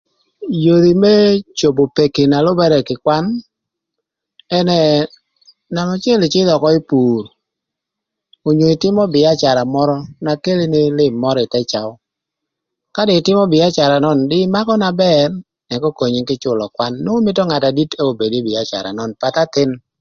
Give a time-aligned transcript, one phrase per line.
[0.63, 1.13] Yodhi më
[1.57, 3.25] cobo peki na lübërë kï kwan,
[4.57, 4.79] ënë,
[5.75, 7.21] nama acël ïcïdhö ökö ï pur,
[8.49, 11.91] onyo ïtïmö bïacara mörö na kelo nini lïm mörö ï thë caü.
[12.95, 15.27] Ka dong ïtïmö bïacara nön, dong ïmakö na bër
[15.75, 19.11] ëk okonyi kï cülö kwan nwongo mïtö ngat na dit ënë obed ï bïacara nön
[19.21, 19.71] pathï athïn.